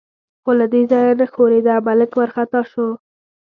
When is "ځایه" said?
0.91-1.13